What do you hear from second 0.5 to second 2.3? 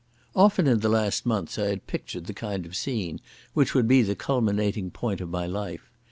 in the last months I had pictured